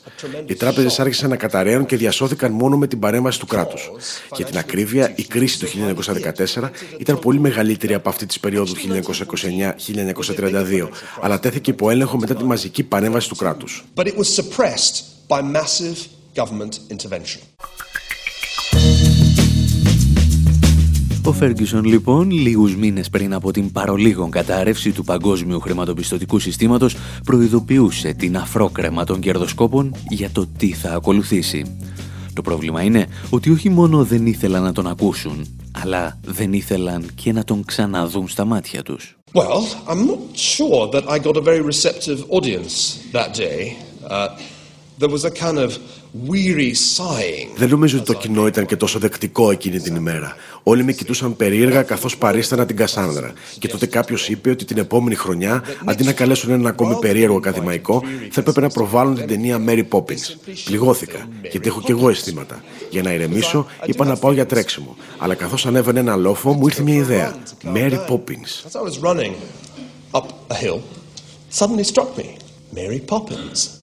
[0.47, 3.91] Οι τράπεζες άρχισαν να καταραίουν και διασώθηκαν μόνο με την παρέμβαση του κράτους.
[4.37, 10.89] Για την ακρίβεια, η κρίση του 1914 ήταν πολύ μεγαλύτερη από αυτή της περίοδου 1929-1932,
[11.21, 13.85] αλλά τέθηκε υπό έλεγχο μετά τη μαζική παρέμβαση του κράτους.
[21.25, 28.13] Ο Φέργκισον λοιπόν, λίγους μήνες πριν από την παρολίγων κατάρρευση του παγκόσμιου χρηματοπιστωτικού συστήματος, προειδοποιούσε
[28.13, 31.79] την αφρόκρεμα των κερδοσκόπων για το τι θα ακολουθήσει.
[32.35, 35.47] Το πρόβλημα είναι ότι όχι μόνο δεν ήθελαν να τον ακούσουν,
[35.83, 39.17] αλλά δεν ήθελαν και να τον ξαναδούν στα μάτια τους.
[39.33, 43.77] Well, I'm not sure that I got a very receptive audience that day.
[44.11, 44.29] Uh,
[44.99, 45.73] there was a kind of
[47.57, 50.37] δεν νομίζω ότι το κοινό ήταν και τόσο δεκτικό εκείνη την ημέρα.
[50.63, 53.33] Όλοι με κοιτούσαν περίεργα καθώς παρίστανα την Κασάνδρα.
[53.59, 58.03] Και τότε κάποιος είπε ότι την επόμενη χρονιά, αντί να καλέσουν έναν ακόμη περίεργο ακαδημαϊκό,
[58.31, 60.35] θα έπρεπε να προβάλλουν την ταινία Mary Poppins.
[60.65, 62.63] Πληγώθηκα, γιατί έχω κι εγώ αισθήματα.
[62.91, 64.97] Για να ηρεμήσω, είπα να πάω για τρέξιμο.
[65.19, 67.37] Αλλά καθώς ανέβαινε ένα λόφο, μου ήρθε μια ιδέα.
[67.75, 68.63] Mary Poppins.
[72.75, 73.82] Mary Poppins.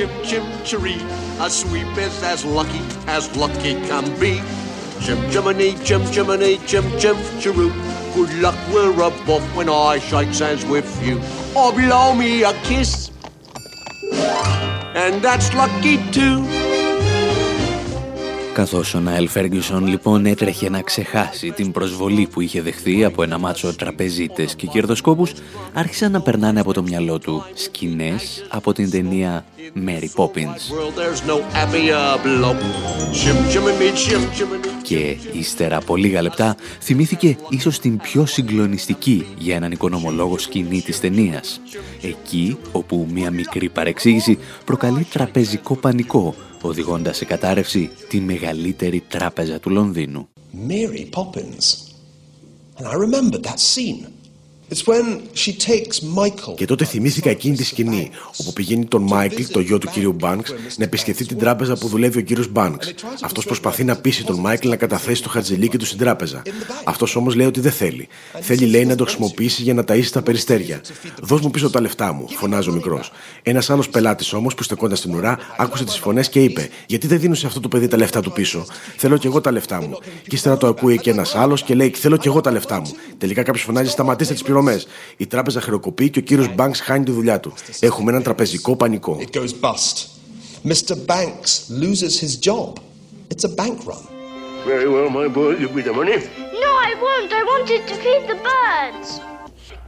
[0.00, 1.00] Chimney chim chim chiree.
[1.40, 4.40] A sweep is as lucky as lucky can be.
[5.00, 7.70] Chim chimney chim chimney chim chim chiroo.
[8.14, 11.18] Good luck we're above when I shake hands with you.
[11.54, 13.10] Or oh, blow me a kiss.
[14.94, 16.89] And that's lucky too.
[18.52, 23.38] Καθώς ο Νάιλ Φέργκισον λοιπόν έτρεχε να ξεχάσει την προσβολή που είχε δεχθεί από ένα
[23.38, 25.32] μάτσο τραπεζίτες και κερδοσκόπους,
[25.72, 29.44] άρχισαν να περνάνε από το μυαλό του σκηνές από την ταινία
[29.86, 30.60] Mary Poppins.
[34.82, 41.00] Και ύστερα από λίγα λεπτά θυμήθηκε ίσως την πιο συγκλονιστική για έναν οικονομολόγο σκηνή της
[41.00, 41.60] ταινίας.
[42.02, 46.34] Εκεί όπου μια μικρή παρεξήγηση προκαλεί τραπεζικό πανικό
[46.68, 50.28] οδηγώντας σε κατάρρευση τη μεγαλύτερη τράπεζα του Λονδίνου.
[50.68, 51.90] Mary Poppins.
[52.78, 54.19] And I remembered that scene.
[56.56, 60.48] Και τότε θυμήθηκα εκείνη τη σκηνή, όπου πηγαίνει τον Μάικλ, το γιο του κύριου Μπάνκ,
[60.76, 62.82] να επισκεφθεί την τράπεζα που δουλεύει ο κύριος Μπάνκ.
[63.22, 66.42] Αυτός προσπαθεί να πείσει τον Μάικλ να καταθέσει το χαρτζιλίκι του στην τράπεζα.
[66.84, 68.08] Αυτός όμως λέει ότι δεν θέλει.
[68.40, 70.80] Θέλει, λέει, να το χρησιμοποιήσει για να ταΐσει τα περιστέρια.
[71.22, 73.10] Δώσ' μου πίσω τα λεφτά μου, φωνάζει ο μικρός.
[73.42, 77.20] Ένας άλλος πελάτης όμως που στεκόταν στην ουρά άκουσε τις φωνές και είπε: Γιατί δεν
[77.20, 79.98] δίνουν σε αυτό το παιδί τα λεφτά του πίσω; Θέλω κι εγώ τα λεφτά μου.
[80.28, 82.90] Και ύστερα το ακούει και ένας άλλος και λέει: Θέλω κι εγώ τα λεφτά μου.
[83.18, 84.82] Τελικά κάποιος φωνάζει: Σταματήστε τις πληρωμέ.
[85.16, 87.52] Η τράπεζα χρεοκοπεί και ο κύριο Banks χάνει τη δουλειά του.
[87.80, 89.18] Έχουμε έναν τραπεζικό πανικό.
[90.64, 90.94] Mr.
[91.06, 91.50] Banks
[91.82, 92.72] loses his job.
[93.32, 94.04] It's a bank run.
[94.66, 95.50] Very well, my boy.
[95.62, 96.16] Give me the money.
[96.64, 97.30] No, I won't.
[97.40, 99.29] I wanted to feed the birds.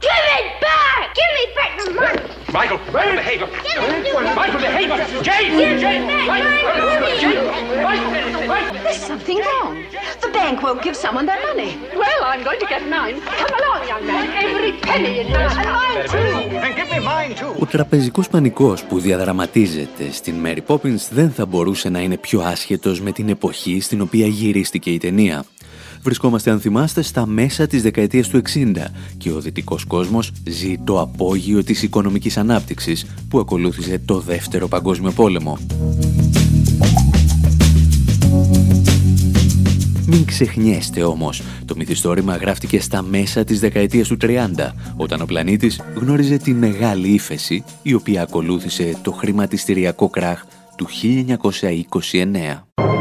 [0.07, 1.03] Give it back!
[1.19, 2.23] Give me back the money!
[2.57, 3.41] Michael, Michael, behave!
[4.39, 4.89] Michael, behave!
[5.27, 5.51] Jane!
[5.83, 6.03] Jane!
[8.85, 9.73] There's something wrong.
[10.23, 11.71] The bank won't give someone their money.
[12.03, 13.15] Well, I'm going to get mine.
[13.41, 14.23] Come along, young man.
[14.45, 15.53] Every penny in yours.
[15.61, 16.31] And mine too.
[16.65, 17.53] And give me mine too.
[17.59, 23.01] Ο τραπεζικός πανικός που διαδραματίζεται στην Mary Poppins δεν θα μπορούσε να είναι πιο άσχετος
[23.01, 25.45] με την εποχή στην οποία γυρίστηκε η ταινία.
[26.03, 31.01] Βρισκόμαστε, αν θυμάστε, στα μέσα της δεκαετίας του 60 και ο δυτικός κόσμος ζει το
[31.01, 35.57] απόγειο της οικονομικής ανάπτυξης που ακολούθησε το Δεύτερο Παγκόσμιο Πόλεμο.
[40.05, 45.81] Μην ξεχνιέστε όμως, το μυθιστόρημα γράφτηκε στα μέσα της δεκαετίας του 30, όταν ο πλανήτης
[45.95, 50.43] γνώριζε τη μεγάλη ύφεση, η οποία ακολούθησε το χρηματιστηριακό κράχ
[50.75, 52.92] του 1929.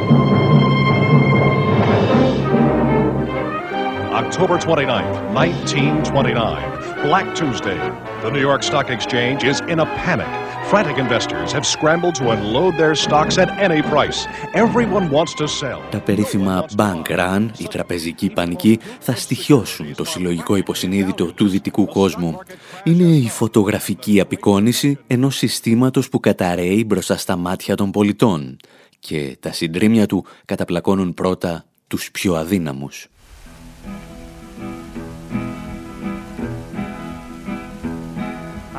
[4.32, 7.80] October 29th, 1929, Black Tuesday.
[8.22, 10.32] The New York Stock Exchange is in a panic.
[10.70, 14.18] Frantic investors have scrambled to unload their stocks at any price.
[14.54, 15.80] Everyone wants to sell.
[15.90, 22.38] Τα περίφημα bank run, η τραπεζική πανική, θα στοιχιώσουν το συλλογικό υποσυνείδητο του δυτικού κόσμου.
[22.84, 28.56] Είναι η φωτογραφική απεικόνηση ενός συστήματος που καταραίει μπροστά στα μάτια των πολιτών
[28.98, 33.06] και τα συντρίμια του καταπλακώνουν πρώτα τους πιο αδύναμους.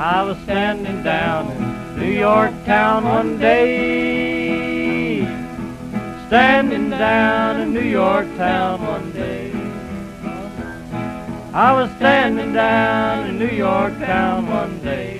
[0.03, 5.21] I was standing down in New York town one day.
[6.27, 9.49] Standing down in New York town one day.
[11.53, 15.19] I was standing down in New York town one day.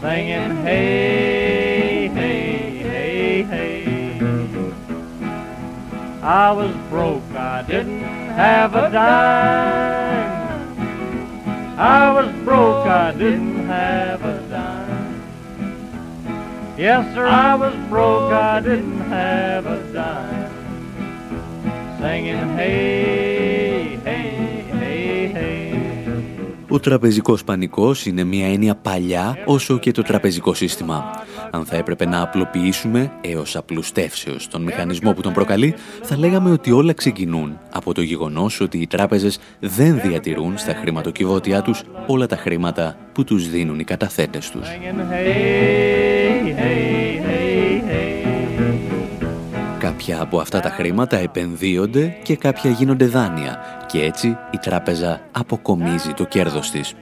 [0.00, 4.20] Singing, hey, hey, hey, hey.
[6.22, 10.01] I was broke, I didn't have a dime.
[11.82, 15.20] I was broke, I didn't have a dime.
[16.78, 20.52] Yes, sir, I was broke, I didn't have a dime.
[21.98, 23.31] Singing, hey,
[26.72, 31.04] Ο τραπεζικός πανικός είναι μια έννοια παλιά όσο και το τραπεζικό σύστημα.
[31.50, 36.70] Αν θα έπρεπε να απλοποιήσουμε έως απλουστεύσεως τον μηχανισμό που τον προκαλεί, θα λέγαμε ότι
[36.70, 42.36] όλα ξεκινούν από το γεγονός ότι οι τράπεζες δεν διατηρούν στα χρηματοκιβώτια τους όλα τα
[42.36, 44.68] χρήματα που τους δίνουν οι καταθέτες τους.
[50.04, 56.12] Κάποια από αυτά τα χρήματα επενδύονται και κάποια γίνονται δάνεια και έτσι η τράπεζα αποκομίζει
[56.12, 56.94] το κέρδος της.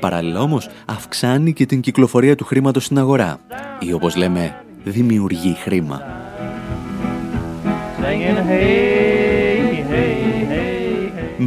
[0.00, 3.38] Παράλληλα όμως αυξάνει και την κυκλοφορία του χρήματος στην αγορά
[3.80, 6.02] ή όπως λέμε δημιουργεί χρήμα.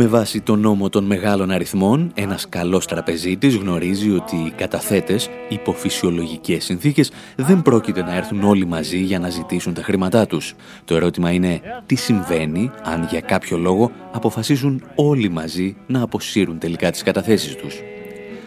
[0.02, 5.74] Με βάση τον νόμο των μεγάλων αριθμών, ένας καλός τραπεζίτης γνωρίζει ότι οι καταθέτες, υπό
[5.74, 10.56] φυσιολογικές συνθήκες, δεν πρόκειται να έρθουν όλοι μαζί για να ζητήσουν τα χρήματά τους.
[10.86, 16.92] Το ερώτημα είναι τι συμβαίνει αν για κάποιο λόγο αποφασίσουν όλοι μαζί να αποσύρουν τελικά
[16.92, 17.80] τις καταθέσεις τους;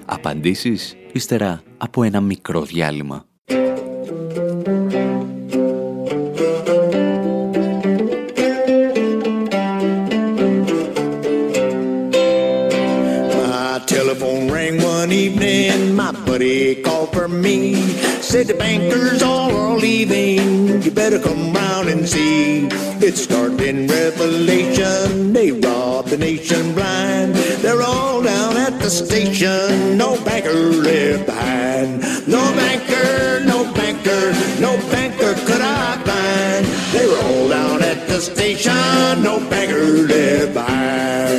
[0.05, 3.25] Απαντήσεις ύστερα από ένα μικρό διάλειμμα.
[18.33, 20.81] Said the bankers all are leaving.
[20.81, 22.66] You better come round and see.
[23.07, 25.35] It's starting revelation.
[25.35, 27.35] They robbed the nation blind.
[27.35, 29.98] They're all down at the station.
[29.98, 32.00] No banker left behind.
[32.27, 34.33] No banker, no banker,
[34.63, 36.65] no banker could I find.
[36.94, 39.23] They were all down at the station.
[39.23, 41.32] No banker left behind.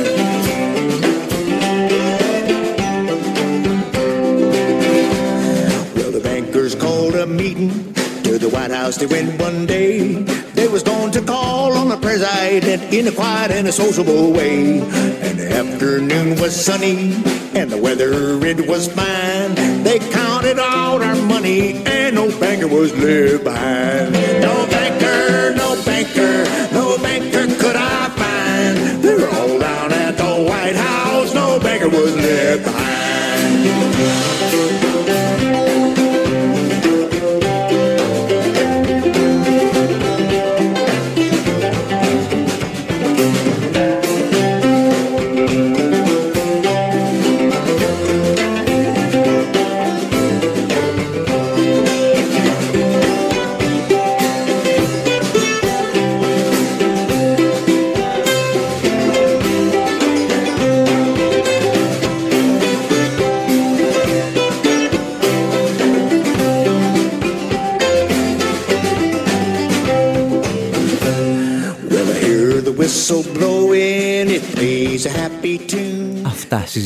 [8.54, 10.14] White House they went one day.
[10.54, 14.80] They was going to call on the president in a quiet and a sociable way.
[14.80, 17.14] And the afternoon was sunny
[17.54, 18.12] and the weather
[18.44, 19.54] it was fine.
[19.82, 24.12] They counted all our money and no banker was left behind.
[24.40, 24.93] No banker,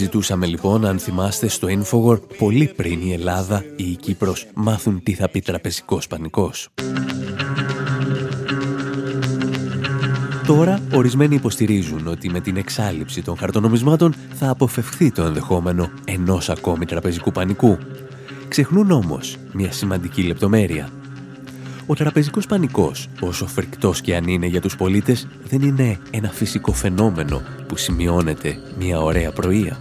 [0.09, 5.15] συζητούσαμε λοιπόν, αν θυμάστε, στο Infowar πολύ πριν η Ελλάδα ή η Κύπρος μάθουν τι
[5.15, 6.69] θα πει τραπεζικός πανικός.
[10.47, 16.85] Τώρα, ορισμένοι υποστηρίζουν ότι με την εξάλληψη των χαρτονομισμάτων θα αποφευχθεί το ενδεχόμενο ενός ακόμη
[16.85, 17.79] τραπεζικού πανικού.
[18.49, 20.89] Ξεχνούν όμως μια σημαντική λεπτομέρεια.
[21.87, 26.73] Ο τραπεζικός πανικός, όσο φρικτός και αν είναι για τους πολίτες, δεν είναι ένα φυσικό
[26.73, 29.79] φαινόμενο που σημειώνεται μια ωραία πρωία.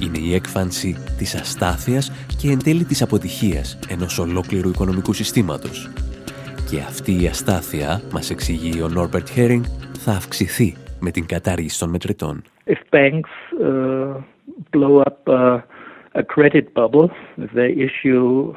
[0.00, 5.90] Είναι η έκφανση της αστάθειας και εν τέλει της αποτυχίας ενός ολόκληρου οικονομικού συστήματος.
[6.70, 9.64] Και αυτή η αστάθεια, μας εξηγεί ο Νόρμπερτ Χέρινγκ,
[9.98, 12.42] θα αυξηθεί με την κατάργηση των μετρητών.
[12.66, 14.22] If banks uh,
[14.72, 15.60] blow up uh,
[16.14, 17.08] a credit bubble,
[17.44, 18.54] if they issue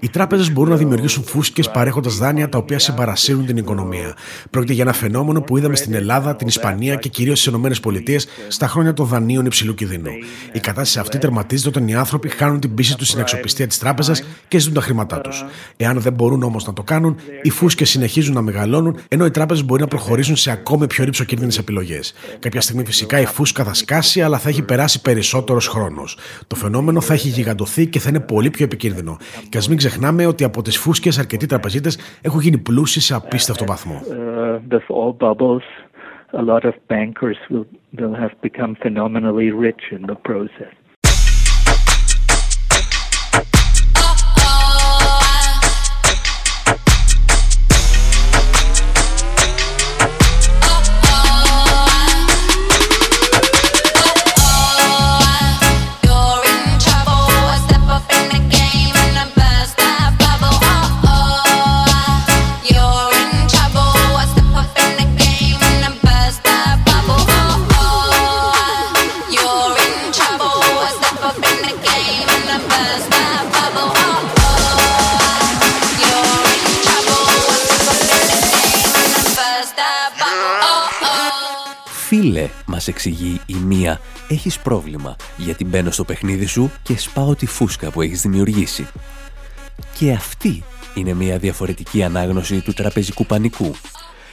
[0.00, 4.16] οι τράπεζες μπορούν να δημιουργήσουν φούσκες παρέχοντας δάνεια τα οποία συμπαρασύρουν την οικονομία.
[4.50, 8.18] Πρόκειται για ένα φαινόμενο που είδαμε στην Ελλάδα, την Ισπανία και κυρίως στις ΗΠΑ
[8.48, 10.10] στα χρόνια των δανείων υψηλού κινδύνου.
[10.52, 14.24] Η κατάσταση αυτή τερματίζεται όταν οι άνθρωποι χάνουν την πίστη τους στην αξιοπιστία της τράπεζας
[14.48, 15.44] και ζητούν τα χρήματά τους.
[15.76, 19.64] Εάν δεν μπορούν όμως να το κάνουν, οι φούσκες συνεχίζουν να μεγαλώνουν, ενώ οι τράπεζες
[19.64, 22.14] μπορεί να προχωρήσουν σε ακόμη πιο ρηψοκίνδυνες επιλογές.
[22.38, 26.18] Κάποια στιγμή φυσικά η φούσκα θα σκάσει, αλλά θα έχει περάσει περισσότερος χρόνος.
[26.46, 29.16] Το φαινόμενο θα έχει γιγαντωθεί και θα είναι πολύ πιο επικίνδυνο.
[29.48, 33.64] Και ας μην ξεχνάμε ότι από τις φούσκες αρκετοί τραπεζίτες έχουν γίνει πλούσιοι σε απίστευτο
[33.64, 34.02] βαθμό.
[36.34, 37.66] a lot of bankers will,
[37.98, 40.72] will have become phenomenally rich in the process.
[82.82, 87.90] Μας εξηγεί η μία, έχεις πρόβλημα γιατί μπαίνω στο παιχνίδι σου και σπάω τη φούσκα
[87.90, 88.86] που έχεις δημιουργήσει.
[89.98, 90.62] Και αυτή
[90.94, 93.74] είναι μια διαφορετική ανάγνωση του τραπεζικού πανικού.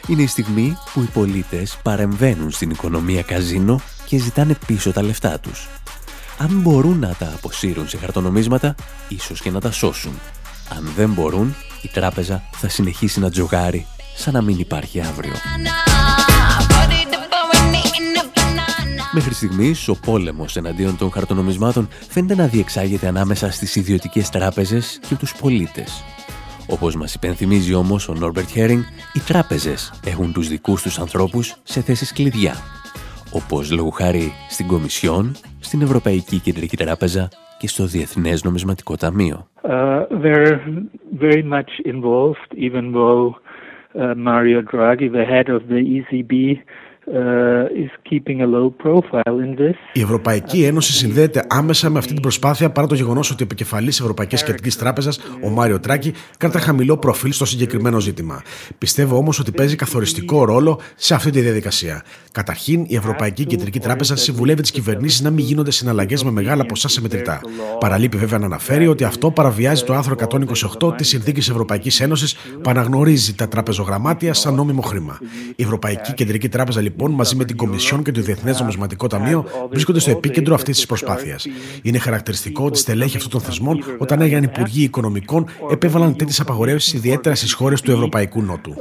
[0.08, 5.40] Είναι η στιγμή που οι πολίτες παρεμβαίνουν στην οικονομία καζίνο και ζητάνε πίσω τα λεφτά
[5.40, 5.68] τους.
[6.38, 8.76] Αν μπορούν να τα αποσύρουν σε χαρτονομίσματα,
[9.08, 10.20] ίσως και να τα σώσουν.
[10.70, 13.86] Αν δεν μπορούν, η τράπεζα θα συνεχίσει να τζογάρει
[14.16, 15.34] σαν να μην υπάρχει αύριο.
[19.14, 25.16] Μέχρι στιγμής, ο πόλεμος εναντίον των χαρτονομισμάτων φαίνεται να διεξάγεται ανάμεσα στις ιδιωτικές τράπεζες και
[25.16, 26.04] τους πολίτες.
[26.70, 28.82] Όπως μας υπενθυμίζει όμως ο Νόρμπερτ Χέρινγκ,
[29.14, 32.54] οι τράπεζες έχουν τους δικούς τους ανθρώπους σε θέσεις κλειδιά.
[33.34, 37.28] Όπως λόγω χάρη στην Κομισιόν, στην Ευρωπαϊκή Κεντρική Τράπεζα
[37.60, 39.48] και στο Διεθνές Νομισματικό Ταμείο.
[39.64, 40.60] Uh, they're
[41.26, 46.32] very much involved, even though uh, Mario Draghi, the head of the ECB,
[46.99, 46.99] Uh,
[49.94, 53.88] η Ευρωπαϊκή Ένωση συνδέεται άμεσα με αυτή την προσπάθεια παρά το γεγονός ότι ο επικεφαλή
[53.88, 58.42] Ευρωπαϊκής Κεντρικής Τράπεζας, ο Μάριο Τράκη, κρατά χαμηλό προφίλ στο συγκεκριμένο ζήτημα.
[58.78, 62.04] Πιστεύω όμως ότι παίζει καθοριστικό ρόλο σε αυτή τη διαδικασία.
[62.32, 66.88] Καταρχήν, η Ευρωπαϊκή Κεντρική Τράπεζα συμβουλεύει τις κυβερνήσεις να μην γίνονται συναλλαγές με μεγάλα ποσά
[66.88, 67.42] σε μετρητά.
[67.80, 70.16] Παραλείπει βέβαια να αναφέρει ότι αυτό παραβιάζει το άρθρο
[70.80, 75.18] 128 της Συνθήκης Ευρωπαϊκής Ένωσης που αναγνωρίζει τα τραπεζογραμμάτια σαν νόμιμο χρήμα.
[75.56, 79.46] Η Ευρωπαϊκή Κεντρική Τράπεζα λοιπόν λοιπόν μαζί με την Κομισιόν και το Διεθνές Νομισματικό Ταμείο
[79.70, 81.48] βρίσκονται στο επίκεντρο αυτής της προσπάθειας.
[81.84, 87.36] Είναι χαρακτηριστικό ότι στελέχη αυτών των θεσμών, όταν έγιναν Υπουργοί Οικονομικών, επέβαλαν τέτοιες απαγορεύσεις ιδιαίτερα
[87.36, 88.74] στις χώρες του Ευρωπαϊκού Νότου.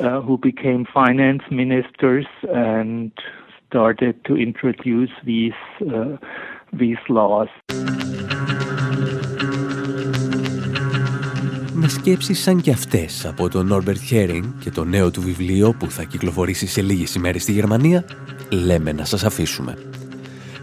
[11.89, 15.91] Με σκέψεις σαν και αυτές από τον Νόρμπερτ Χέρινγκ και το νέο του βιβλίο που
[15.91, 18.05] θα κυκλοφορήσει σε λίγες ημέρες στη Γερμανία,
[18.51, 19.75] λέμε να σας αφήσουμε.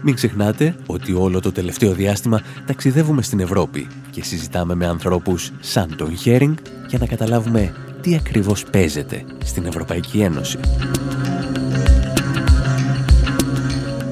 [0.02, 5.96] Μην ξεχνάτε ότι όλο το τελευταίο διάστημα ταξιδεύουμε στην Ευρώπη και συζητάμε με ανθρώπους σαν
[5.96, 6.56] τον Χέρινγκ
[6.88, 10.58] για να καταλάβουμε τι ακριβώς παίζεται στην Ευρωπαϊκή Ένωση.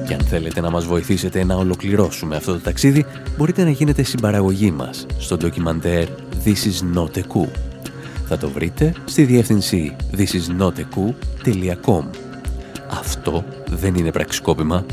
[0.07, 3.05] Και αν θέλετε να μας βοηθήσετε να ολοκληρώσουμε αυτό το ταξίδι,
[3.37, 6.07] μπορείτε να γίνετε συμπαραγωγή μας στο ντοκιμαντέρ
[6.45, 7.49] This is not a coup.
[8.27, 12.03] Θα το βρείτε στη διεύθυνση thisisnotacoup.com
[12.89, 14.85] Αυτό δεν είναι πραξικόπημα,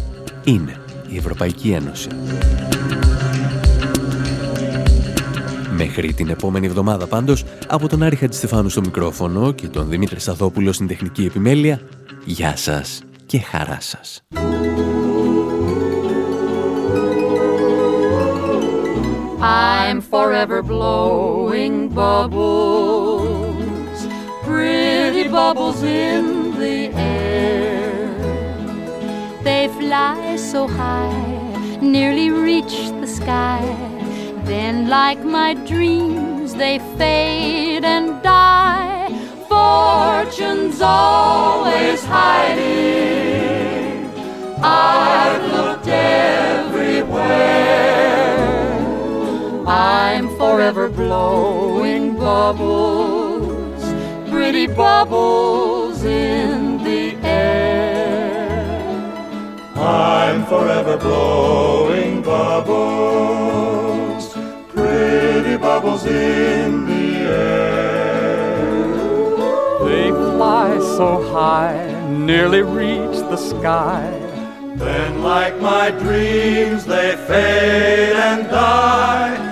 [0.44, 0.76] είναι
[1.08, 2.08] η Ευρωπαϊκή Ένωση.
[5.76, 10.72] Μέχρι την επόμενη εβδομάδα πάντως, από τον Άρη Χατζηστεφάνου στο μικρόφωνο και τον Δημήτρη Σαδόπουλο
[10.72, 11.80] στην τεχνική επιμέλεια,
[12.24, 14.22] γεια σας και χαρά σας.
[19.92, 23.26] I'm forever blowing bubbles,
[24.42, 28.00] pretty bubbles in the air.
[29.42, 33.60] They fly so high, nearly reach the sky.
[34.44, 39.10] Then, like my dreams, they fade and die.
[39.46, 43.30] Fortune's always hiding.
[44.62, 46.31] I've looked everywhere.
[49.66, 53.84] I'm forever blowing bubbles,
[54.28, 58.60] pretty bubbles in the air.
[59.76, 62.72] I'm forever blowing bubbles,
[64.68, 68.62] pretty bubbles in the air.
[69.84, 74.10] They fly so high, nearly reach the sky.
[74.74, 79.51] Then, like my dreams, they fade and die.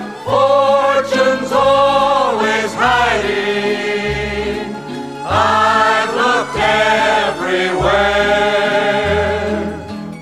[5.23, 7.91] I've looked everywhere.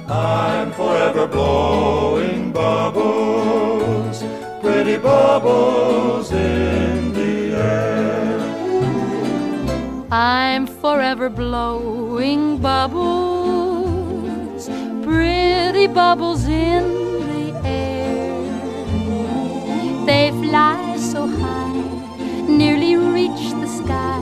[0.10, 4.24] I'm forever blowing bubbles,
[4.62, 8.40] pretty bubbles in the air.
[10.12, 14.68] I'm forever blowing bubbles,
[15.04, 17.09] pretty bubbles in
[22.60, 24.22] nearly reach the sky.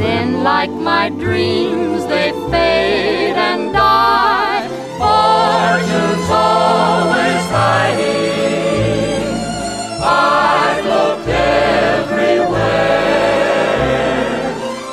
[0.00, 4.66] Then, like my dreams, they fade and die.
[4.98, 9.28] Fortune's always hiding.
[10.02, 12.56] I've looked everywhere.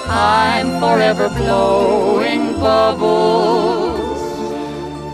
[0.07, 4.21] I'm forever blowing bubbles,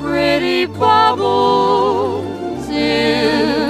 [0.01, 3.68] pretty bubbles in